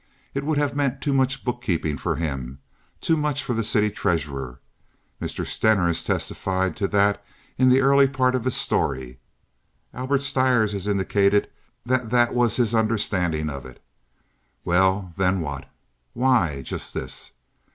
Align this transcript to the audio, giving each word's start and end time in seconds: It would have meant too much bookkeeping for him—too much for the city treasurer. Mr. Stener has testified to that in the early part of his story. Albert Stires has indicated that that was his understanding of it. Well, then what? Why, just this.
It 0.33 0.43
would 0.43 0.57
have 0.57 0.75
meant 0.75 0.99
too 0.99 1.13
much 1.13 1.45
bookkeeping 1.45 1.95
for 1.95 2.15
him—too 2.15 3.15
much 3.15 3.43
for 3.43 3.53
the 3.53 3.63
city 3.63 3.91
treasurer. 3.91 4.59
Mr. 5.21 5.45
Stener 5.45 5.85
has 5.85 6.03
testified 6.03 6.75
to 6.77 6.87
that 6.87 7.23
in 7.59 7.69
the 7.69 7.81
early 7.81 8.07
part 8.07 8.33
of 8.33 8.43
his 8.43 8.55
story. 8.55 9.19
Albert 9.93 10.23
Stires 10.23 10.71
has 10.71 10.87
indicated 10.87 11.51
that 11.85 12.09
that 12.09 12.33
was 12.33 12.55
his 12.55 12.73
understanding 12.73 13.47
of 13.47 13.63
it. 13.63 13.79
Well, 14.65 15.13
then 15.17 15.39
what? 15.39 15.69
Why, 16.13 16.63
just 16.63 16.95
this. 16.95 17.33